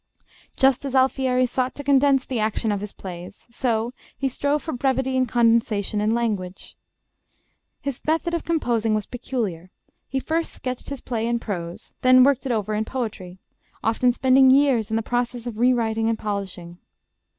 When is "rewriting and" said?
15.59-16.17